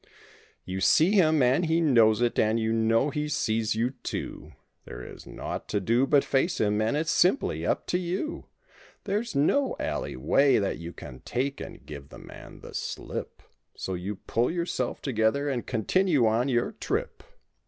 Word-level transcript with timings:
i6 0.03 0.07
You 0.65 0.81
see 0.81 1.11
him 1.11 1.43
and 1.43 1.63
he 1.67 1.79
knows 1.79 2.21
it 2.23 2.39
and 2.39 2.59
you 2.59 2.73
know 2.73 3.11
he 3.11 3.29
sees 3.29 3.75
you, 3.75 3.91
too; 4.01 4.51
There 4.85 5.05
is 5.05 5.27
naught 5.27 5.67
to 5.69 5.79
do 5.79 6.07
but 6.07 6.23
face 6.25 6.59
him 6.59 6.81
and 6.81 6.97
it's 6.97 7.11
simply 7.11 7.67
up 7.67 7.85
to 7.85 7.99
you. 7.99 8.47
There's 9.03 9.35
no 9.35 9.75
alley 9.79 10.15
way 10.15 10.57
that 10.57 10.79
you 10.79 10.91
can 10.91 11.19
take 11.19 11.61
and 11.61 11.85
give 11.85 12.09
the 12.09 12.17
man 12.17 12.61
the 12.61 12.73
slip, 12.73 13.43
So 13.75 13.93
you 13.93 14.15
pull 14.15 14.49
yourself 14.49 15.03
together 15.03 15.47
and 15.47 15.67
continue 15.67 16.25
on 16.25 16.49
your 16.49 16.71
trip. 16.71 17.21